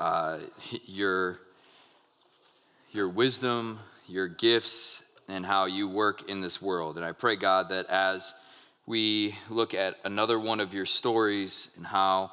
[0.00, 0.38] uh,
[0.86, 1.38] your
[2.92, 6.96] your wisdom, your gifts, and how you work in this world.
[6.96, 8.34] And I pray, God, that as
[8.86, 12.32] we look at another one of your stories and how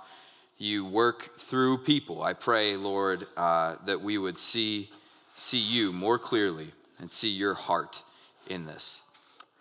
[0.58, 4.90] you work through people, I pray, Lord, uh, that we would see,
[5.36, 8.02] see you more clearly and see your heart
[8.48, 9.04] in this.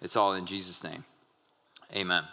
[0.01, 1.05] It's all in Jesus' name.
[1.95, 2.25] Amen.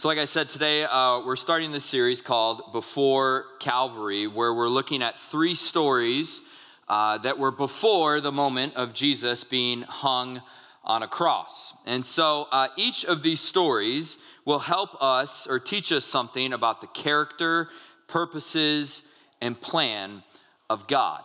[0.00, 4.70] So, like I said, today uh, we're starting this series called Before Calvary, where we're
[4.70, 6.40] looking at three stories
[6.88, 10.40] uh, that were before the moment of Jesus being hung
[10.84, 11.74] on a cross.
[11.84, 14.16] And so uh, each of these stories
[14.46, 17.68] will help us or teach us something about the character,
[18.08, 19.02] purposes,
[19.42, 20.22] and plan
[20.70, 21.24] of God.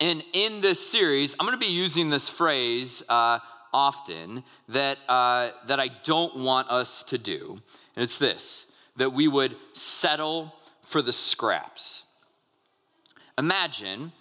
[0.00, 3.40] And in this series, I'm going to be using this phrase uh,
[3.74, 7.58] often that, uh, that I don't want us to do.
[7.96, 12.04] And it's this that we would settle for the scraps.
[13.36, 14.12] Imagine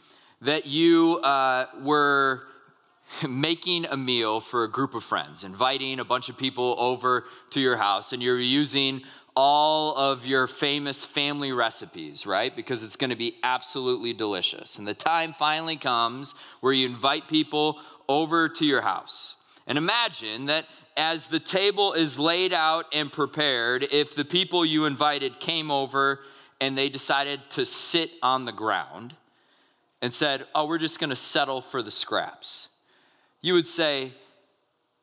[0.42, 2.44] that you uh, were
[3.28, 7.60] making a meal for a group of friends, inviting a bunch of people over to
[7.60, 9.02] your house, and you're using
[9.36, 12.56] all of your famous family recipes, right?
[12.56, 14.78] Because it's gonna be absolutely delicious.
[14.78, 19.36] And the time finally comes where you invite people over to your house.
[19.66, 20.66] And imagine that
[20.96, 26.20] as the table is laid out and prepared, if the people you invited came over
[26.62, 29.16] and they decided to sit on the ground,
[30.04, 32.68] and said, Oh, we're just gonna settle for the scraps,
[33.42, 34.12] you would say,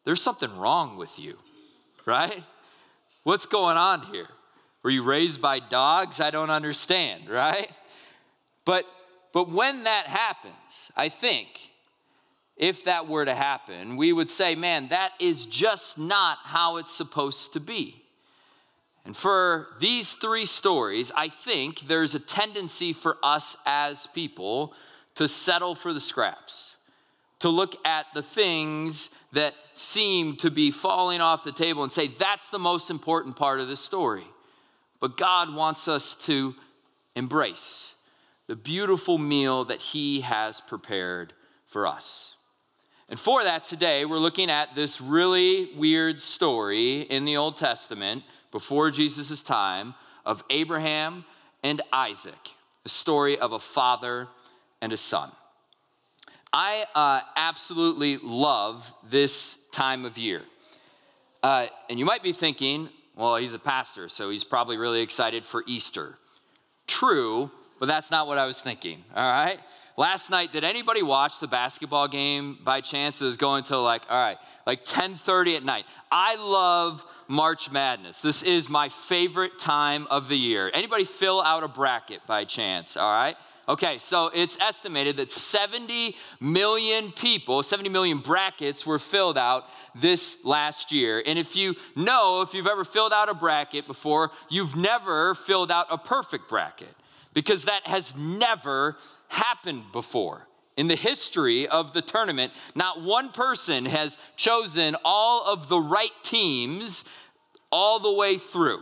[0.04, 1.38] There's something wrong with you,
[2.04, 2.44] right?
[3.22, 4.28] What's going on here?
[4.82, 6.20] Were you raised by dogs?
[6.20, 7.70] I don't understand, right?
[8.66, 8.84] But
[9.32, 11.72] but when that happens, I think
[12.60, 16.92] if that were to happen, we would say, man, that is just not how it's
[16.92, 18.04] supposed to be.
[19.06, 24.74] And for these three stories, I think there's a tendency for us as people
[25.14, 26.76] to settle for the scraps,
[27.38, 32.08] to look at the things that seem to be falling off the table and say,
[32.08, 34.26] that's the most important part of this story.
[35.00, 36.54] But God wants us to
[37.16, 37.94] embrace
[38.48, 41.32] the beautiful meal that He has prepared
[41.64, 42.34] for us.
[43.10, 48.22] And for that, today, we're looking at this really weird story in the Old Testament
[48.52, 49.94] before Jesus' time
[50.24, 51.24] of Abraham
[51.64, 52.52] and Isaac,
[52.84, 54.28] a story of a father
[54.80, 55.32] and a son.
[56.52, 60.42] I uh, absolutely love this time of year.
[61.42, 65.44] Uh, and you might be thinking, well, he's a pastor, so he's probably really excited
[65.44, 66.16] for Easter.
[66.86, 67.50] True,
[67.80, 69.58] but that's not what I was thinking, all right?
[70.00, 73.20] Last night, did anybody watch the basketball game by chance?
[73.20, 75.84] It was going to like, all right, like 10:30 at night.
[76.10, 78.22] I love March Madness.
[78.22, 80.70] This is my favorite time of the year.
[80.72, 82.96] Anybody fill out a bracket by chance?
[82.96, 83.36] All right.
[83.68, 90.42] Okay, so it's estimated that 70 million people, 70 million brackets were filled out this
[90.46, 91.22] last year.
[91.26, 95.70] And if you know, if you've ever filled out a bracket before, you've never filled
[95.70, 96.96] out a perfect bracket
[97.34, 98.96] because that has never
[99.30, 100.46] happened before.
[100.76, 106.12] In the history of the tournament, not one person has chosen all of the right
[106.22, 107.04] teams
[107.72, 108.80] all the way through.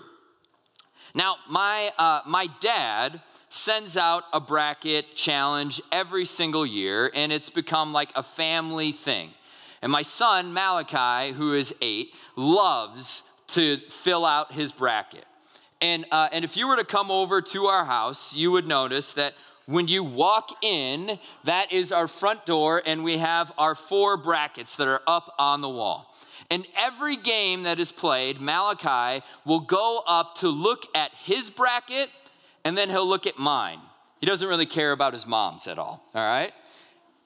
[1.14, 7.50] Now, my, uh, my dad sends out a bracket challenge every single year, and it's
[7.50, 9.30] become like a family thing.
[9.82, 15.24] And my son, Malachi, who is eight, loves to fill out his bracket.
[15.80, 19.12] And, uh, and if you were to come over to our house, you would notice
[19.14, 19.34] that
[19.68, 24.76] when you walk in, that is our front door, and we have our four brackets
[24.76, 26.16] that are up on the wall.
[26.50, 32.08] And every game that is played, Malachi will go up to look at his bracket
[32.64, 33.80] and then he'll look at mine.
[34.20, 36.52] He doesn't really care about his mom's at all, all right?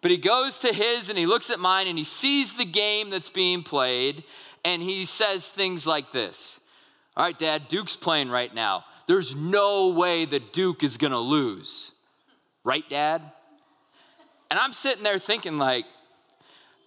[0.00, 3.08] But he goes to his and he looks at mine and he sees the game
[3.08, 4.24] that's being played
[4.64, 6.58] and he says things like this
[7.16, 8.84] All right, Dad, Duke's playing right now.
[9.06, 11.92] There's no way that Duke is gonna lose.
[12.64, 13.22] Right, Dad?
[14.50, 15.86] And I'm sitting there thinking, like,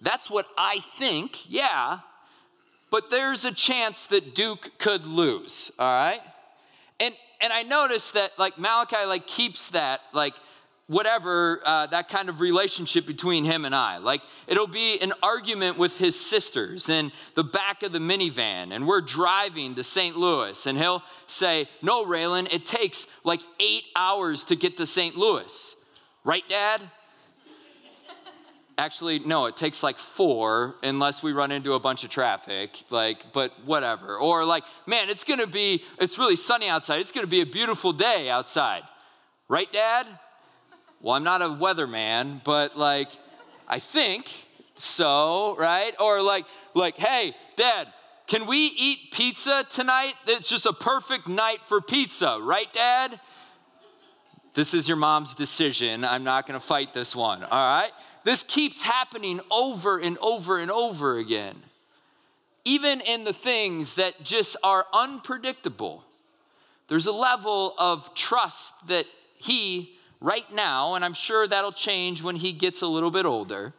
[0.00, 2.00] that's what I think, yeah,
[2.90, 6.20] but there's a chance that Duke could lose, all right?
[7.00, 10.34] And and I noticed that like Malachi like keeps that like
[10.88, 13.98] whatever uh, that kind of relationship between him and I.
[13.98, 18.86] Like it'll be an argument with his sisters in the back of the minivan, and
[18.86, 20.16] we're driving to St.
[20.16, 25.16] Louis, and he'll say, No, Raylan, it takes like eight hours to get to St.
[25.16, 25.74] Louis.
[26.24, 26.80] Right, Dad?
[28.78, 33.32] Actually, no, it takes like four unless we run into a bunch of traffic, like,
[33.32, 34.18] but whatever.
[34.18, 37.00] Or like, man, it's gonna be, it's really sunny outside.
[37.00, 38.82] It's gonna be a beautiful day outside.
[39.48, 40.06] Right, Dad?
[41.00, 43.08] Well, I'm not a weatherman, but like,
[43.68, 44.30] I think
[44.74, 45.92] so, right?
[46.00, 47.88] Or like, like, hey, Dad,
[48.26, 50.14] can we eat pizza tonight?
[50.26, 53.20] It's just a perfect night for pizza, right, Dad?
[54.54, 56.04] This is your mom's decision.
[56.04, 57.90] I'm not gonna fight this one, all right?
[58.24, 61.62] This keeps happening over and over and over again.
[62.64, 66.04] Even in the things that just are unpredictable,
[66.88, 69.06] there's a level of trust that
[69.36, 73.74] he, right now, and I'm sure that'll change when he gets a little bit older,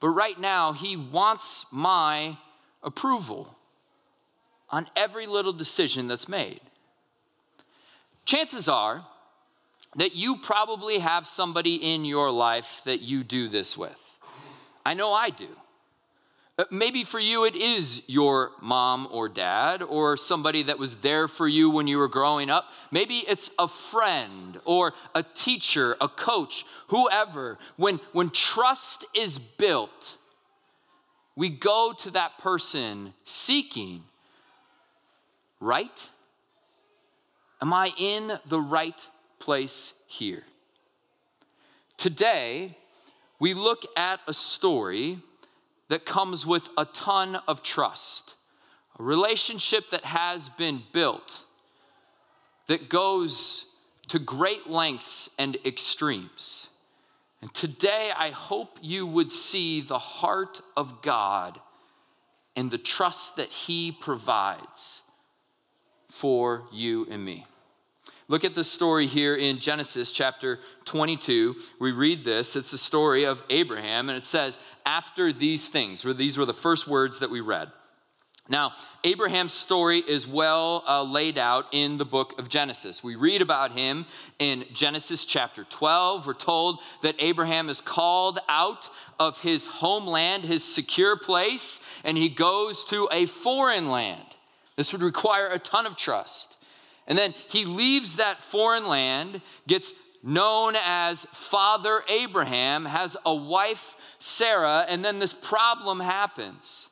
[0.00, 2.36] but right now, he wants my
[2.82, 3.56] approval
[4.68, 6.60] on every little decision that's made.
[8.24, 9.06] Chances are
[9.96, 14.16] that you probably have somebody in your life that you do this with.
[14.84, 15.48] I know I do.
[16.62, 21.26] Uh, maybe for you it is your mom or dad or somebody that was there
[21.26, 22.68] for you when you were growing up.
[22.92, 27.58] Maybe it's a friend or a teacher, a coach, whoever.
[27.76, 30.16] When, when trust is built,
[31.34, 34.04] we go to that person seeking,
[35.58, 36.10] right?
[37.60, 39.04] Am I in the right
[39.40, 40.44] place here.
[41.96, 42.76] Today,
[43.40, 45.18] we look at a story
[45.92, 48.32] that comes with a ton of trust,
[48.98, 51.44] a relationship that has been built
[52.66, 53.66] that goes
[54.08, 56.68] to great lengths and extremes.
[57.42, 61.60] And today, I hope you would see the heart of God
[62.56, 65.02] and the trust that He provides
[66.08, 67.44] for you and me.
[68.32, 71.54] Look at the story here in Genesis chapter 22.
[71.78, 72.56] We read this.
[72.56, 76.54] It's the story of Abraham, and it says, After these things, where these were the
[76.54, 77.70] first words that we read.
[78.48, 78.72] Now,
[79.04, 83.04] Abraham's story is well uh, laid out in the book of Genesis.
[83.04, 84.06] We read about him
[84.38, 86.26] in Genesis chapter 12.
[86.26, 88.88] We're told that Abraham is called out
[89.20, 94.24] of his homeland, his secure place, and he goes to a foreign land.
[94.76, 96.54] This would require a ton of trust.
[97.06, 103.96] And then he leaves that foreign land, gets known as Father Abraham, has a wife,
[104.18, 106.88] Sarah, and then this problem happens.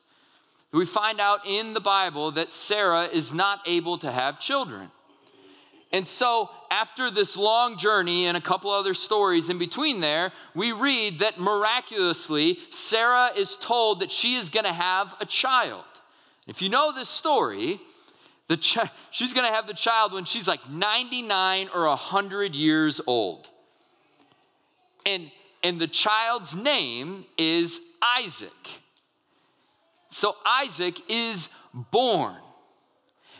[0.73, 4.91] We find out in the Bible that Sarah is not able to have children.
[5.93, 10.71] And so, after this long journey and a couple other stories in between there, we
[10.71, 15.83] read that miraculously, Sarah is told that she is going to have a child.
[16.47, 17.81] If you know this story,
[18.51, 18.79] the ch-
[19.11, 23.49] she's going to have the child when she's like 99 or 100 years old.
[25.05, 25.31] And,
[25.63, 28.81] and the child's name is Isaac.
[30.09, 32.35] So Isaac is born.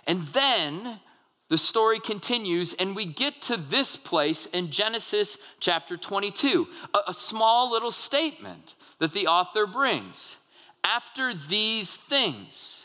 [0.08, 1.02] And then
[1.50, 7.14] the story continues, and we get to this place in Genesis chapter 22, a, a
[7.14, 10.38] small little statement that the author brings.
[10.86, 12.81] After these things,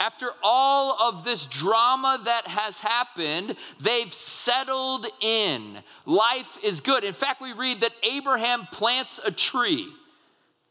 [0.00, 5.78] after all of this drama that has happened, they've settled in.
[6.04, 7.04] Life is good.
[7.04, 9.88] In fact, we read that Abraham plants a tree.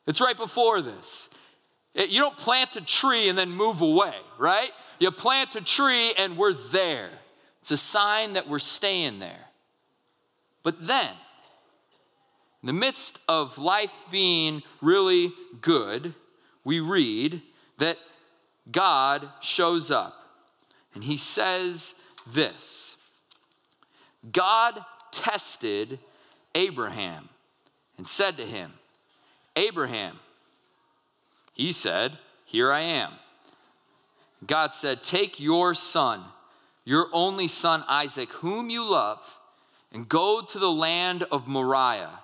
[0.05, 1.29] It's right before this.
[1.95, 4.71] You don't plant a tree and then move away, right?
[4.99, 7.09] You plant a tree and we're there.
[7.61, 9.47] It's a sign that we're staying there.
[10.63, 11.11] But then,
[12.61, 16.13] in the midst of life being really good,
[16.63, 17.41] we read
[17.77, 17.97] that
[18.71, 20.15] God shows up
[20.93, 21.95] and he says
[22.27, 22.95] this
[24.31, 25.99] God tested
[26.55, 27.29] Abraham
[27.97, 28.73] and said to him,
[29.55, 30.19] Abraham,
[31.53, 33.13] he said, Here I am.
[34.45, 36.23] God said, Take your son,
[36.85, 39.39] your only son Isaac, whom you love,
[39.91, 42.19] and go to the land of Moriah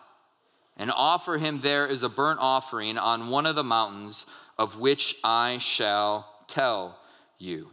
[0.76, 4.26] and offer him there as a burnt offering on one of the mountains
[4.60, 7.00] of which I shall tell
[7.40, 7.70] you.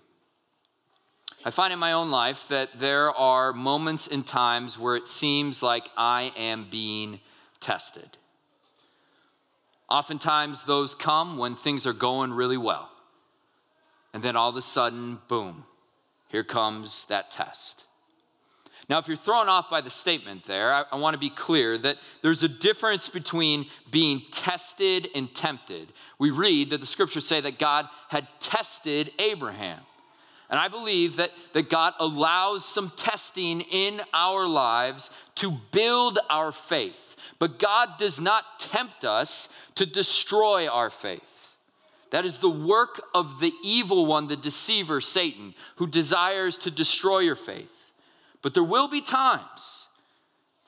[1.45, 5.65] I find in my own life that there are moments and times where it seems
[5.65, 7.19] like I am being
[7.59, 8.17] tested.
[9.91, 12.89] Oftentimes, those come when things are going really well.
[14.15, 15.65] And then all of a sudden, boom,
[16.29, 17.85] here comes that test.
[18.89, 21.77] Now, if you're thrown off by the statement there, I, I want to be clear
[21.79, 25.93] that there's a difference between being tested and tempted.
[26.19, 29.81] We read that the scriptures say that God had tested Abraham.
[30.49, 36.53] And I believe that, that God allows some testing in our lives to build our
[36.53, 37.17] faith.
[37.41, 41.51] But God does not tempt us to destroy our faith.
[42.11, 47.19] That is the work of the evil one, the deceiver, Satan, who desires to destroy
[47.19, 47.76] your faith.
[48.47, 49.87] But there will be times,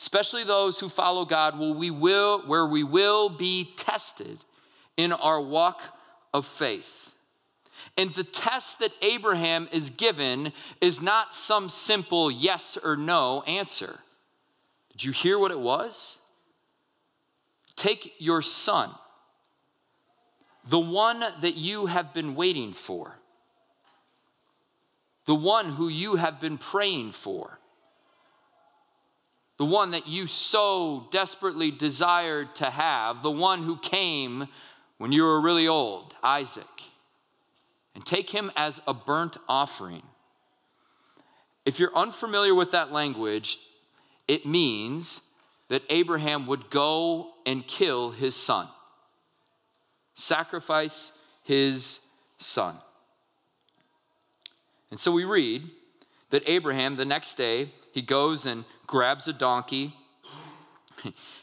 [0.01, 4.39] especially those who follow God, where we will, where we will be tested
[4.97, 5.81] in our walk
[6.35, 7.15] of faith.
[7.97, 14.01] And the test that Abraham is given is not some simple yes or no answer.
[14.91, 16.19] Did you hear what it was?
[17.77, 18.91] Take your son,
[20.69, 23.15] the one that you have been waiting for,
[25.27, 27.58] the one who you have been praying for,
[29.59, 34.49] the one that you so desperately desired to have, the one who came
[34.99, 36.65] when you were really old, Isaac,
[37.95, 40.03] and take him as a burnt offering.
[41.67, 43.59] If you're unfamiliar with that language,
[44.29, 45.21] it means
[45.69, 48.69] that Abraham would go and kill his son,
[50.15, 51.13] sacrifice
[51.43, 52.01] his
[52.39, 52.77] son.
[54.91, 55.65] And so we read
[56.31, 59.95] that Abraham, the next day, he goes and grabs a donkey.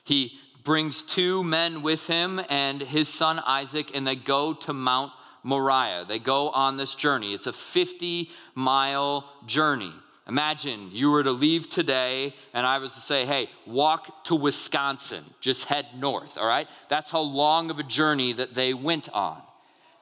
[0.04, 5.12] he brings two men with him and his son Isaac, and they go to Mount
[5.44, 6.06] Moriah.
[6.08, 7.34] They go on this journey.
[7.34, 9.94] It's a 50 mile journey.
[10.28, 15.24] Imagine you were to leave today and I was to say, hey, walk to Wisconsin,
[15.40, 16.68] just head north, all right?
[16.90, 19.40] That's how long of a journey that they went on.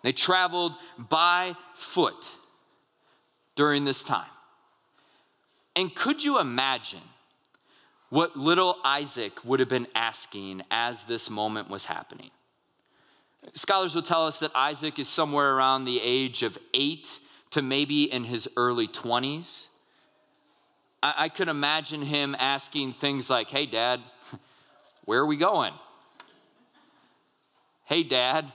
[0.01, 2.29] They traveled by foot
[3.57, 4.29] during this time.
[5.75, 7.01] And could you imagine
[8.09, 12.29] what little Isaac would have been asking as this moment was happening?
[13.53, 17.19] Scholars will tell us that Isaac is somewhere around the age of eight
[17.51, 19.67] to maybe in his early 20s.
[21.01, 23.99] I, I could imagine him asking things like, Hey, dad,
[25.05, 25.73] where are we going?
[27.85, 28.45] Hey, dad,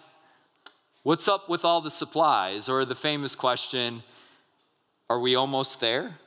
[1.03, 2.69] what's up with all the supplies?
[2.69, 4.03] Or the famous question,
[5.11, 6.19] Are we almost there?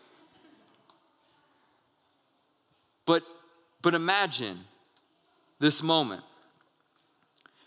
[3.11, 3.23] But,
[3.81, 4.59] but imagine
[5.59, 6.23] this moment.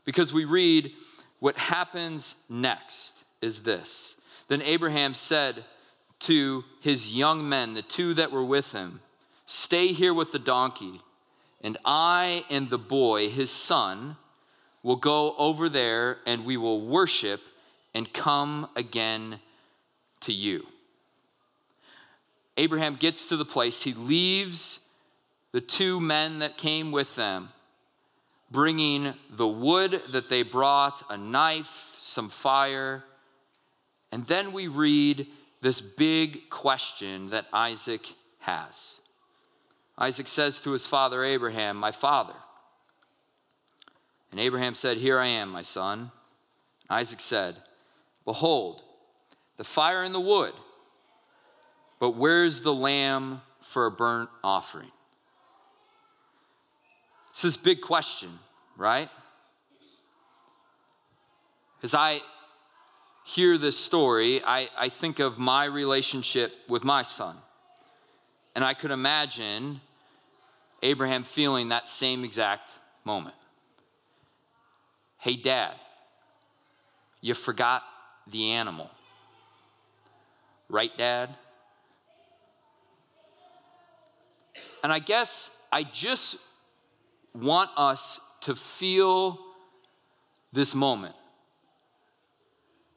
[0.06, 0.92] Because we read
[1.38, 4.14] what happens next is this.
[4.48, 5.66] Then Abraham said
[6.20, 9.00] to his young men, the two that were with him,
[9.44, 11.02] Stay here with the donkey,
[11.60, 14.16] and I and the boy, his son,
[14.82, 17.42] will go over there and we will worship
[17.92, 19.40] and come again
[20.20, 20.66] to you.
[22.56, 24.80] Abraham gets to the place, he leaves
[25.54, 27.48] the two men that came with them,
[28.50, 33.04] bringing the wood that they brought, a knife, some fire.
[34.10, 35.28] And then we read
[35.60, 38.04] this big question that Isaac
[38.40, 38.96] has.
[39.96, 42.34] Isaac says to his father Abraham, My father.
[44.32, 46.10] And Abraham said, Here I am, my son.
[46.90, 47.58] Isaac said,
[48.24, 48.82] Behold,
[49.56, 50.54] the fire and the wood,
[52.00, 54.90] but where's the lamb for a burnt offering?
[57.34, 58.28] It's this big question,
[58.76, 59.10] right?
[61.82, 62.20] As I
[63.24, 67.36] hear this story, I, I think of my relationship with my son.
[68.54, 69.80] And I could imagine
[70.80, 73.34] Abraham feeling that same exact moment.
[75.18, 75.74] Hey, dad,
[77.20, 77.82] you forgot
[78.28, 78.92] the animal.
[80.68, 81.30] Right, dad?
[84.84, 86.36] And I guess I just
[87.34, 89.38] want us to feel
[90.52, 91.14] this moment.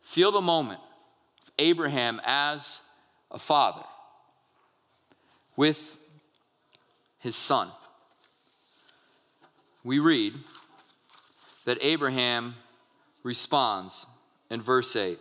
[0.02, 0.80] Feel the moment
[1.44, 2.80] of Abraham as
[3.32, 3.84] a father
[5.56, 6.00] with
[7.20, 7.70] his son.
[9.84, 10.34] We read
[11.66, 12.56] that Abraham
[13.24, 14.06] responds
[14.50, 15.18] in verse 8.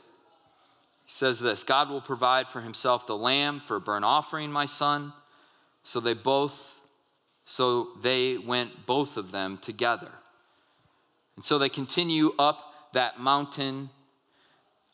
[1.06, 4.64] He says this God will provide for himself the lamb for a burnt offering, my
[4.64, 5.12] son.
[5.82, 6.75] So they both
[7.46, 10.10] so they went, both of them, together.
[11.36, 13.88] And so they continue up that mountain,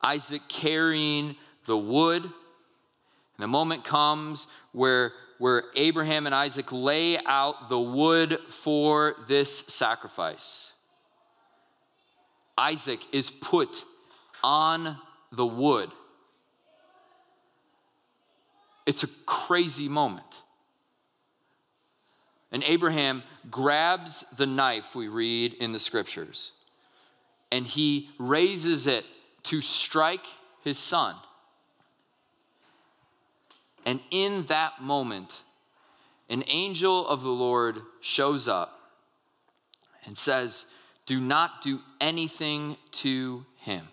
[0.02, 2.22] Isaac carrying the wood.
[2.22, 2.32] And
[3.38, 10.72] the moment comes where, where Abraham and Isaac lay out the wood for this sacrifice.
[12.58, 13.82] Isaac is put
[14.44, 14.98] on
[15.30, 15.90] the wood.
[18.84, 20.41] It's a crazy moment.
[22.52, 26.52] And Abraham grabs the knife we read in the scriptures
[27.52, 29.04] and he raises it
[29.44, 30.26] to strike
[30.64, 31.14] his son.
[33.84, 35.42] And in that moment,
[36.30, 38.80] an angel of the Lord shows up
[40.06, 40.66] and says,
[41.04, 43.88] Do not do anything to him.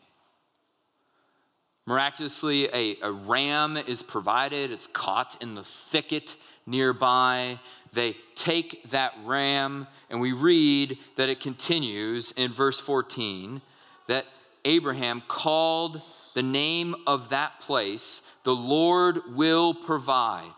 [1.85, 7.59] Miraculously, a, a ram is provided, it's caught in the thicket nearby.
[7.93, 13.62] They take that ram, and we read that it continues in verse 14
[14.08, 14.25] that
[14.65, 16.01] Abraham called
[16.34, 20.53] the name of that place, the Lord will provide.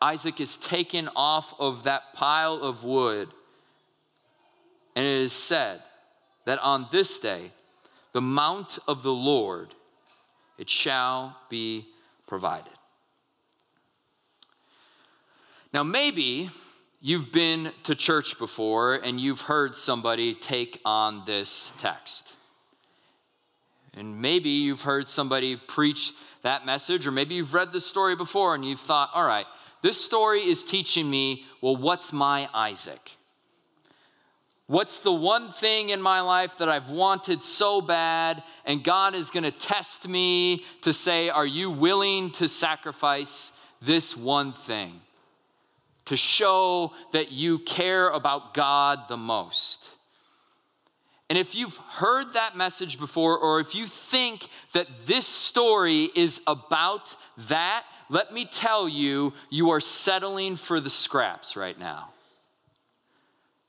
[0.00, 3.28] Isaac is taken off of that pile of wood,
[4.96, 5.80] and it is said
[6.44, 7.52] that on this day,
[8.12, 9.74] the mount of the Lord,
[10.58, 11.86] it shall be
[12.26, 12.72] provided.
[15.72, 16.50] Now, maybe
[17.00, 22.36] you've been to church before and you've heard somebody take on this text.
[23.94, 26.12] And maybe you've heard somebody preach
[26.42, 29.46] that message, or maybe you've read this story before and you've thought, all right,
[29.80, 33.12] this story is teaching me, well, what's my Isaac?
[34.66, 39.30] What's the one thing in my life that I've wanted so bad, and God is
[39.30, 43.52] going to test me to say, Are you willing to sacrifice
[43.82, 45.00] this one thing?
[46.12, 49.88] To show that you care about God the most.
[51.30, 56.42] And if you've heard that message before, or if you think that this story is
[56.46, 57.16] about
[57.48, 62.10] that, let me tell you, you are settling for the scraps right now.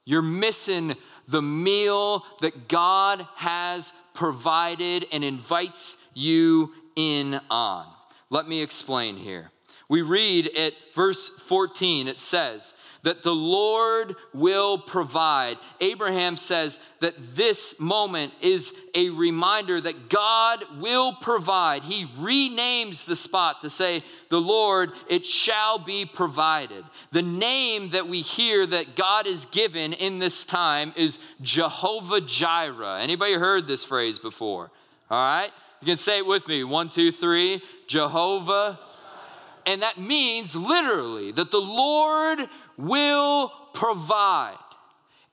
[0.03, 0.97] You're missing
[1.29, 7.87] the meal that God has provided and invites you in on.
[8.29, 9.52] Let me explain here.
[9.89, 12.73] We read at verse 14, it says,
[13.03, 15.57] that the Lord will provide.
[15.81, 21.83] Abraham says that this moment is a reminder that God will provide.
[21.83, 26.85] He renames the spot to say, The Lord, it shall be provided.
[27.11, 33.01] The name that we hear that God is given in this time is Jehovah Jireh.
[33.01, 34.71] Anybody heard this phrase before?
[35.11, 35.51] All right?
[35.81, 36.63] You can say it with me.
[36.63, 37.61] One, two, three.
[37.87, 38.79] Jehovah.
[39.65, 42.47] And that means literally that the Lord
[42.77, 44.57] will provide.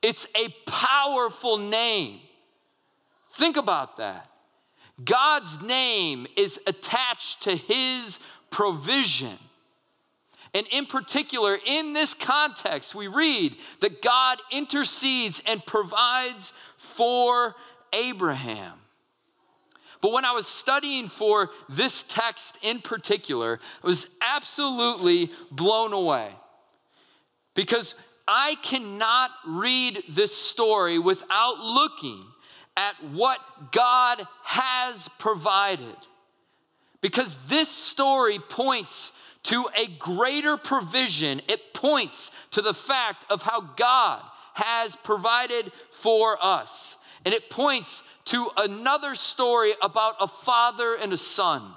[0.02, 2.20] It's a powerful name.
[3.32, 4.28] Think about that.
[5.04, 8.18] God's name is attached to his
[8.50, 9.38] provision.
[10.52, 17.54] And in particular, in this context, we read that God intercedes and provides for
[17.92, 18.79] Abraham.
[20.00, 26.30] But when I was studying for this text in particular, I was absolutely blown away.
[27.54, 27.94] Because
[28.26, 32.24] I cannot read this story without looking
[32.76, 33.38] at what
[33.72, 35.96] God has provided.
[37.00, 39.12] Because this story points
[39.44, 44.22] to a greater provision, it points to the fact of how God
[44.54, 46.96] has provided for us.
[47.24, 51.74] And it points to another story about a father and a son,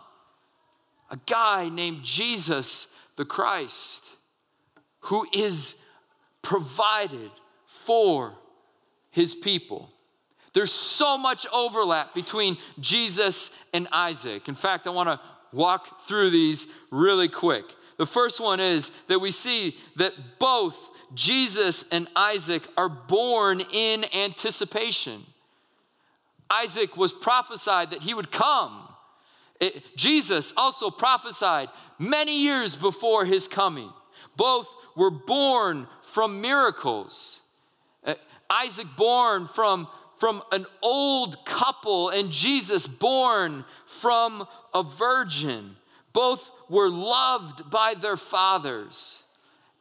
[1.10, 4.04] a guy named Jesus the Christ
[5.02, 5.76] who is
[6.42, 7.32] provided
[7.68, 8.34] for
[9.12, 9.90] his people.
[10.54, 14.48] There's so much overlap between Jesus and Isaac.
[14.48, 15.20] In fact, I want to
[15.52, 17.66] walk through these really quick.
[17.98, 24.06] The first one is that we see that both Jesus and Isaac are born in
[24.16, 25.26] anticipation.
[26.62, 28.94] Isaac was prophesied that he would come.
[29.60, 33.92] It, Jesus also prophesied many years before his coming.
[34.36, 37.40] Both were born from miracles.
[38.06, 38.16] Uh,
[38.50, 39.88] Isaac born from,
[40.20, 45.76] from an old couple, and Jesus born from a virgin.
[46.12, 49.23] Both were loved by their fathers.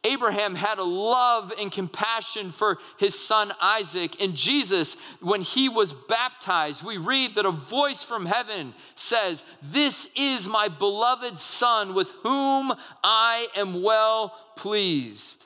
[0.05, 4.21] Abraham had a love and compassion for his son Isaac.
[4.21, 10.09] And Jesus, when he was baptized, we read that a voice from heaven says, This
[10.15, 15.43] is my beloved son with whom I am well pleased.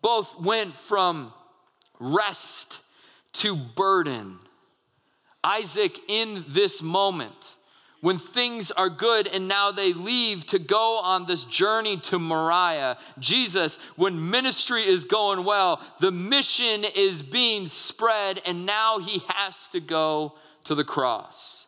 [0.00, 1.32] Both went from
[2.00, 2.80] rest
[3.34, 4.38] to burden.
[5.44, 7.54] Isaac, in this moment,
[8.02, 12.98] when things are good and now they leave to go on this journey to Moriah.
[13.20, 19.68] Jesus, when ministry is going well, the mission is being spread and now he has
[19.68, 20.34] to go
[20.64, 21.66] to the cross.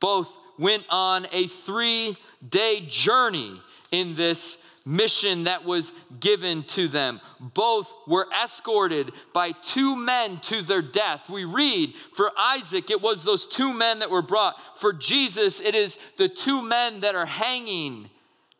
[0.00, 3.60] Both went on a three day journey
[3.92, 7.20] in this mission that was given to them.
[7.38, 11.28] Both were escorted by two men to their death.
[11.28, 14.56] We read for Isaac, it was those two men that were brought.
[14.78, 18.08] For Jesus, it is the two men that are hanging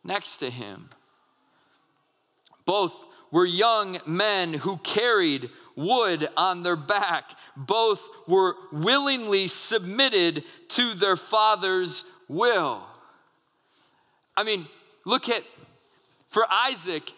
[0.03, 0.89] next to him.
[2.65, 2.93] Both
[3.31, 7.31] were young men who carried wood on their back.
[7.57, 12.83] Both were willingly submitted to their father's will.
[14.37, 14.67] I mean,
[15.05, 15.43] look at
[16.29, 17.11] for Isaac,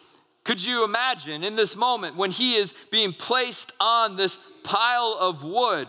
[0.44, 5.44] could you imagine in this moment when he is being placed on this pile of
[5.44, 5.88] wood?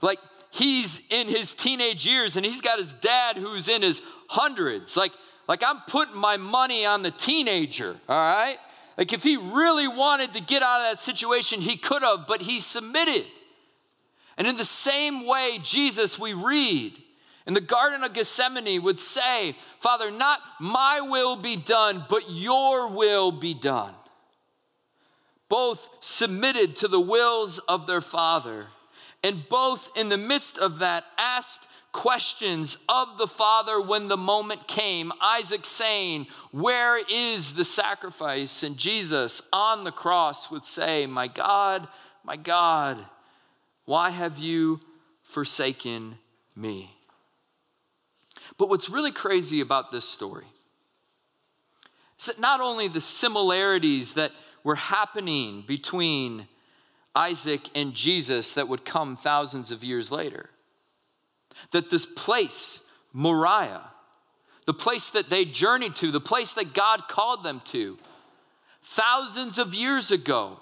[0.00, 0.18] Like
[0.50, 4.96] he's in his teenage years and he's got his dad who's in his hundreds.
[4.96, 5.12] Like,
[5.48, 8.56] like I'm putting my money on the teenager, all right?
[8.98, 12.42] Like if he really wanted to get out of that situation, he could have, but
[12.42, 13.26] he submitted.
[14.38, 16.92] And in the same way, Jesus, we read,
[17.46, 22.88] in the Garden of Gethsemane would say, Father, not my will be done, but your
[22.88, 23.94] will be done.
[25.48, 28.66] Both submitted to the wills of their Father,
[29.22, 34.66] and both in the midst of that asked questions of the Father when the moment
[34.66, 35.12] came.
[35.22, 38.64] Isaac saying, Where is the sacrifice?
[38.64, 41.86] And Jesus on the cross would say, My God,
[42.24, 42.98] my God,
[43.84, 44.80] why have you
[45.22, 46.18] forsaken
[46.56, 46.95] me?
[48.58, 50.46] But what's really crazy about this story
[52.18, 54.32] is that not only the similarities that
[54.64, 56.48] were happening between
[57.14, 60.50] Isaac and Jesus that would come thousands of years later,
[61.72, 63.84] that this place, Moriah,
[64.66, 67.98] the place that they journeyed to, the place that God called them to,
[68.82, 70.58] thousands of years ago,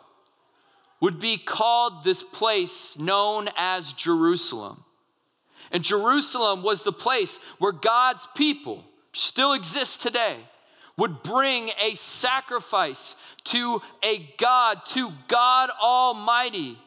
[1.00, 4.84] would be called this place known as Jerusalem.
[5.74, 10.36] And Jerusalem was the place where God's people still exist today
[10.96, 16.78] would bring a sacrifice to a God, to God Almighty,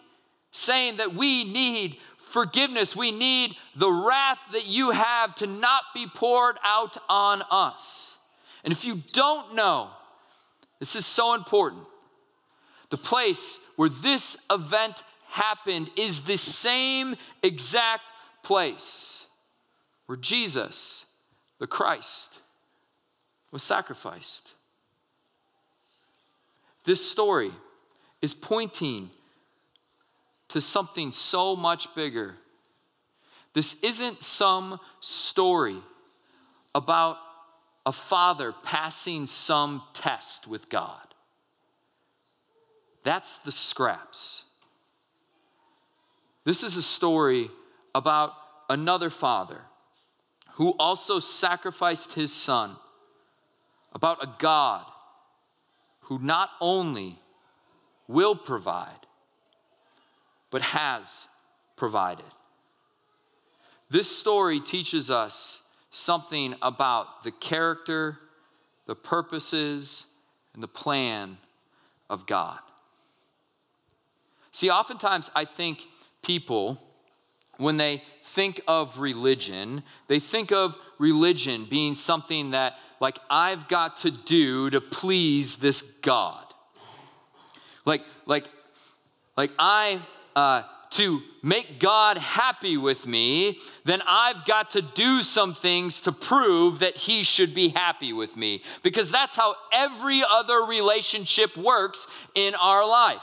[0.53, 2.95] saying that we need forgiveness.
[2.95, 8.15] We need the wrath that you have to not be poured out on us.
[8.63, 9.89] And if you don't know,
[10.79, 11.83] this is so important.
[12.89, 18.03] The place where this event happened is the same exact
[18.47, 19.25] place
[20.05, 21.03] where Jesus,
[21.59, 22.39] the Christ,
[23.51, 24.53] was sacrificed.
[26.85, 27.51] This story
[28.21, 29.09] is pointing
[30.47, 32.35] to something so much bigger.
[33.51, 35.81] This isn't some story
[36.73, 37.17] about
[37.85, 41.01] a father passing some test with God.
[43.03, 44.45] That's the scraps.
[46.45, 47.49] This is a story
[47.97, 48.33] about
[48.69, 49.61] another father
[50.53, 52.75] who also sacrificed his son,
[53.91, 54.85] about a God
[56.01, 57.17] who not only
[58.07, 59.07] will provide,
[60.51, 61.27] but has
[61.75, 62.25] provided.
[63.89, 68.19] This story teaches us something about the character,
[68.85, 70.05] the purposes,
[70.53, 71.39] and the plan
[72.11, 72.59] of God.
[74.51, 75.79] See, oftentimes I think
[76.21, 76.79] people
[77.57, 83.97] when they think of religion, they think of religion being something that, like, I've got
[83.97, 86.45] to do to please this God.
[87.85, 88.47] Like, like,
[89.35, 90.01] like I,
[90.35, 96.11] uh, to make God happy with me, then I've got to do some things to
[96.11, 98.63] prove that He should be happy with me.
[98.83, 103.21] Because that's how every other relationship works in our life.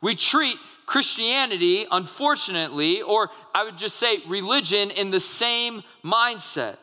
[0.00, 0.56] We treat
[0.88, 6.78] Christianity, unfortunately, or I would just say religion, in the same mindset.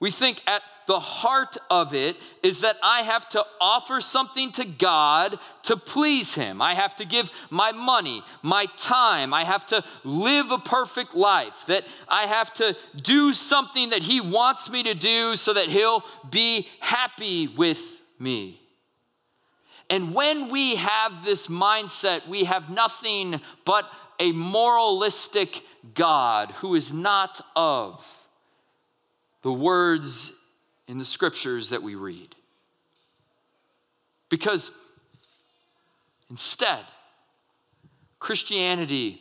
[0.00, 4.66] We think at the heart of it is that I have to offer something to
[4.66, 6.60] God to please Him.
[6.60, 9.32] I have to give my money, my time.
[9.32, 11.64] I have to live a perfect life.
[11.68, 16.04] That I have to do something that He wants me to do so that He'll
[16.30, 18.60] be happy with me.
[19.90, 25.62] And when we have this mindset, we have nothing but a moralistic
[25.94, 28.06] God who is not of
[29.42, 30.32] the words
[30.86, 32.34] in the scriptures that we read.
[34.28, 34.70] Because
[36.28, 36.84] instead,
[38.18, 39.20] Christianity,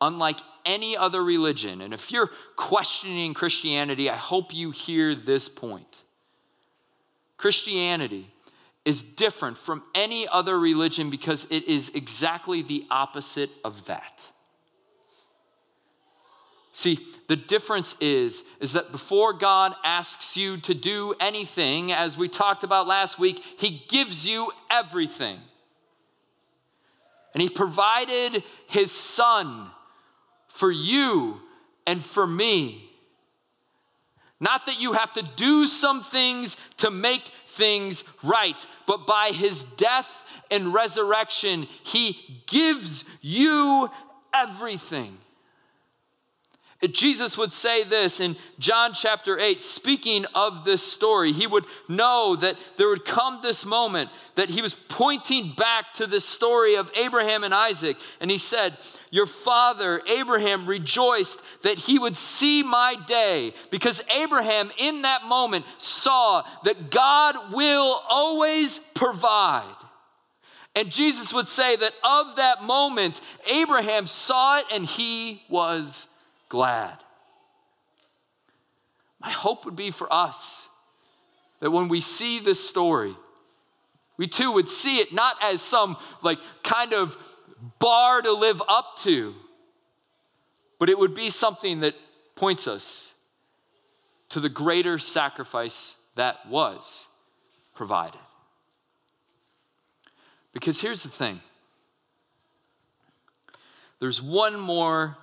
[0.00, 6.02] unlike any other religion, and if you're questioning Christianity, I hope you hear this point.
[7.36, 8.32] Christianity
[8.86, 14.30] is different from any other religion because it is exactly the opposite of that.
[16.72, 22.28] See, the difference is is that before God asks you to do anything as we
[22.28, 25.38] talked about last week, he gives you everything.
[27.34, 29.68] And he provided his son
[30.48, 31.40] for you
[31.86, 32.88] and for me.
[34.38, 39.62] Not that you have to do some things to make things right, but by his
[39.62, 43.90] death and resurrection, he gives you
[44.32, 45.18] everything.
[46.92, 51.32] Jesus would say this in John chapter 8, speaking of this story.
[51.32, 56.06] He would know that there would come this moment that he was pointing back to
[56.06, 57.96] the story of Abraham and Isaac.
[58.20, 58.76] And he said,
[59.10, 65.64] Your father, Abraham, rejoiced that he would see my day because Abraham, in that moment,
[65.78, 69.64] saw that God will always provide.
[70.74, 76.06] And Jesus would say that of that moment, Abraham saw it and he was
[76.48, 76.96] glad.
[79.20, 80.68] My hope would be for us
[81.60, 83.16] that when we see this story,
[84.16, 87.16] we too would see it not as some like kind of
[87.78, 89.34] bar to live up to,
[90.78, 91.94] but it would be something that
[92.34, 93.12] points us
[94.28, 97.06] to the greater sacrifice that was
[97.74, 98.20] provided.
[100.52, 101.40] Because here's the thing
[103.98, 105.16] there's one more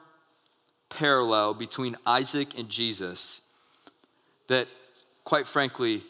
[0.94, 3.42] parallel between Isaac and Jesus
[4.48, 4.68] that,
[5.24, 6.02] quite frankly,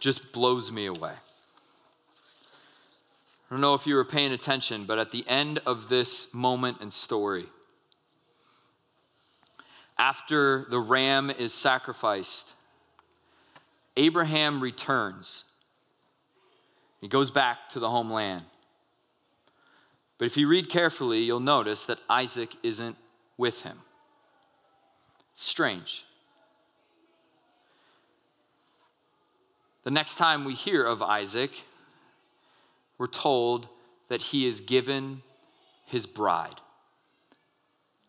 [0.00, 1.12] just blows me away.
[1.12, 6.78] I don't know if you were paying attention, but at the end of this moment
[6.80, 7.46] and story,
[9.98, 12.48] after the ram is sacrificed,
[13.96, 15.44] Abraham returns.
[17.00, 18.44] He goes back to the homeland.
[20.18, 22.96] But if you read carefully, you'll notice that Isaac isn't
[23.36, 23.80] with him.
[25.36, 26.02] Strange.
[29.84, 31.62] The next time we hear of Isaac,
[32.96, 33.68] we're told
[34.08, 35.22] that he is given
[35.84, 36.60] his bride.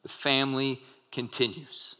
[0.04, 1.98] The family continues.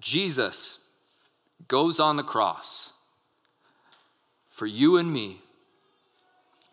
[0.00, 0.80] Jesus
[1.66, 2.92] goes on the cross
[4.50, 5.40] for you and me,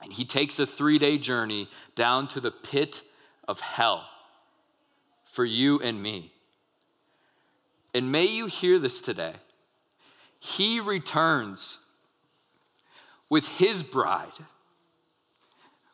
[0.01, 3.01] and he takes a three day journey down to the pit
[3.47, 4.09] of hell
[5.36, 6.32] for you and me.
[7.93, 9.34] And may you hear this today.
[10.39, 11.80] He returns
[13.30, 14.32] with his bride,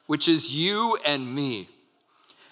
[0.06, 1.70] which is you and me.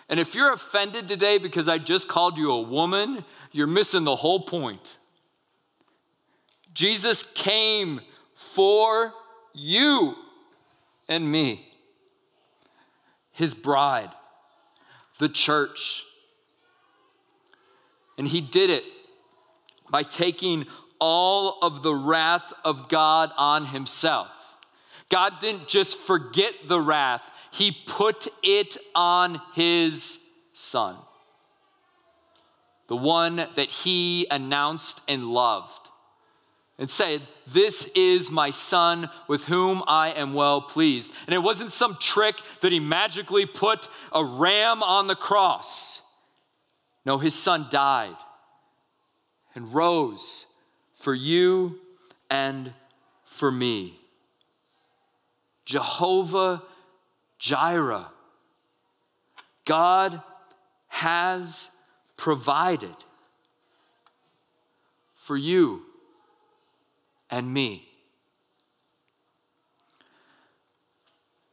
[0.09, 4.15] And if you're offended today because I just called you a woman, you're missing the
[4.15, 4.97] whole point.
[6.73, 8.01] Jesus came
[8.33, 9.13] for
[9.53, 10.15] you
[11.07, 11.71] and me,
[13.31, 14.09] his bride,
[15.19, 16.05] the church.
[18.19, 18.83] And he did it
[19.89, 20.67] by taking
[20.99, 24.57] all of the wrath of God on himself.
[25.07, 30.19] God didn't just forget the wrath, he put it on his
[30.53, 30.97] son,
[32.87, 35.89] the one that he announced and loved,
[36.77, 41.11] and said, This is my son with whom I am well pleased.
[41.25, 45.98] And it wasn't some trick that he magically put a ram on the cross.
[47.05, 48.15] No, his son died
[49.55, 50.45] and rose
[50.95, 51.79] for you
[52.29, 52.73] and
[53.23, 53.99] for me.
[55.65, 56.63] Jehovah
[57.39, 58.07] Jireh.
[59.65, 60.21] God
[60.87, 61.69] has
[62.17, 62.95] provided
[65.15, 65.83] for you
[67.29, 67.87] and me.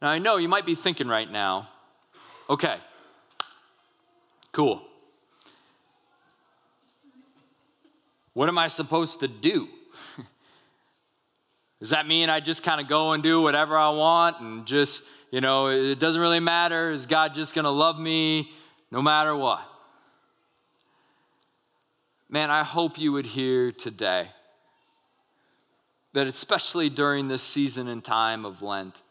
[0.01, 1.69] Now, I know you might be thinking right now,
[2.49, 2.77] okay,
[4.51, 4.86] cool.
[8.37, 9.67] What am I supposed to do?
[11.79, 15.01] Does that mean I just kind of go and do whatever I want and just,
[15.31, 16.91] you know, it doesn't really matter?
[16.91, 18.51] Is God just going to love me
[18.91, 19.67] no matter what?
[22.29, 24.29] Man, I hope you would hear today
[26.13, 29.01] that, especially during this season and time of Lent,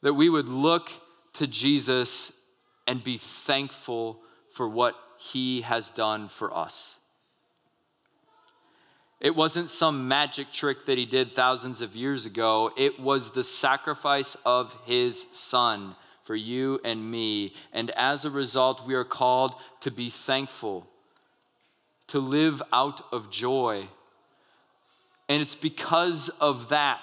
[0.00, 0.88] that we would look
[1.34, 2.32] to Jesus
[2.86, 4.22] and be thankful
[4.54, 6.96] for what he has done for us.
[9.20, 12.70] It wasn't some magic trick that he did thousands of years ago.
[12.76, 17.54] It was the sacrifice of his son for you and me.
[17.72, 20.86] And as a result, we are called to be thankful,
[22.08, 23.88] to live out of joy.
[25.28, 27.00] And it's because of that,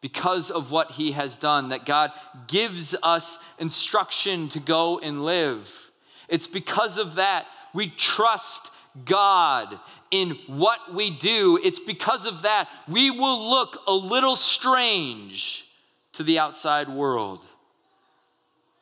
[0.00, 2.12] because of what he has done, that God
[2.46, 5.90] gives us instruction to go and live.
[6.28, 8.70] It's because of that we trust
[9.04, 9.78] God
[10.10, 11.58] in what we do.
[11.62, 15.66] It's because of that we will look a little strange
[16.12, 17.46] to the outside world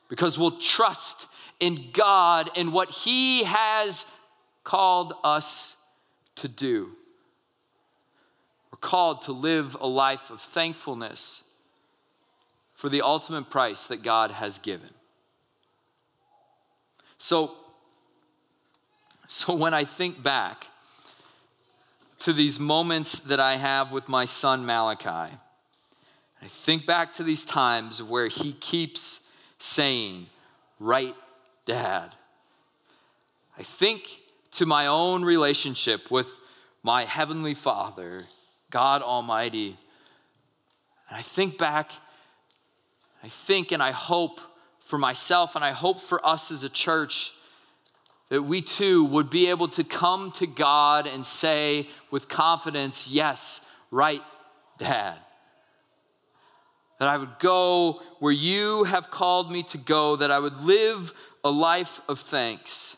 [0.08, 1.26] because we'll trust
[1.60, 4.04] in God and what He has
[4.64, 5.76] called us
[6.36, 6.90] to do.
[8.72, 11.44] We're called to live a life of thankfulness
[12.74, 14.90] for the ultimate price that God has given.
[17.18, 17.54] So,
[19.32, 20.66] so when I think back
[22.18, 25.36] to these moments that I have with my son Malachi,
[26.42, 29.20] I think back to these times where he keeps
[29.60, 30.26] saying,
[30.80, 31.14] Right,
[31.64, 32.12] Dad.
[33.56, 34.18] I think
[34.50, 36.40] to my own relationship with
[36.82, 38.24] my Heavenly Father,
[38.68, 39.76] God Almighty.
[41.08, 41.92] And I think back,
[43.22, 44.40] I think and I hope
[44.84, 47.32] for myself and I hope for us as a church
[48.30, 53.60] that we too would be able to come to God and say with confidence, Yes,
[53.90, 54.22] right,
[54.78, 55.18] Dad.
[56.98, 61.12] That I would go where you have called me to go, that I would live
[61.42, 62.96] a life of thanks.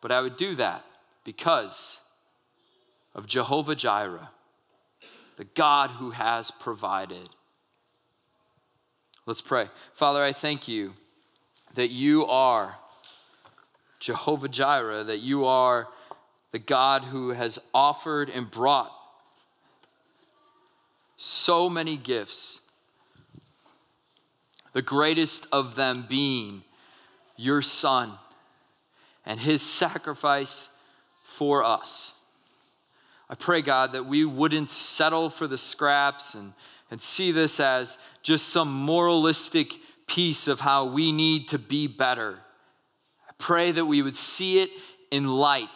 [0.00, 0.84] But I would do that
[1.24, 1.98] because
[3.14, 4.28] of Jehovah Jireh,
[5.36, 7.30] the God who has provided.
[9.24, 9.68] Let's pray.
[9.94, 10.92] Father, I thank you
[11.74, 12.76] that you are
[14.04, 15.88] Jehovah Jireh, that you are
[16.52, 18.92] the God who has offered and brought
[21.16, 22.60] so many gifts,
[24.74, 26.64] the greatest of them being
[27.38, 28.12] your Son
[29.24, 30.68] and his sacrifice
[31.22, 32.12] for us.
[33.30, 36.52] I pray, God, that we wouldn't settle for the scraps and,
[36.90, 39.72] and see this as just some moralistic
[40.06, 42.40] piece of how we need to be better
[43.44, 44.70] pray that we would see it
[45.10, 45.68] in light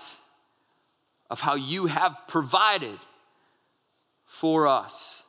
[1.29, 2.99] of how you have provided
[4.25, 5.23] for us.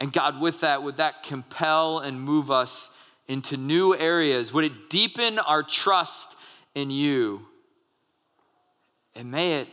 [0.00, 2.90] And God, with that, would that compel and move us
[3.28, 4.52] into new areas?
[4.52, 6.34] Would it deepen our trust
[6.74, 7.46] in you?
[9.14, 9.68] And may it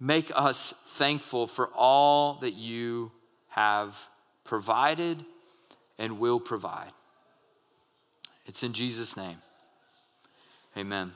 [0.00, 3.12] make us thankful for all that you
[3.50, 3.96] have
[4.42, 5.24] provided
[5.96, 6.90] and will provide.
[8.46, 9.36] It's in Jesus' name.
[10.78, 11.12] Amen.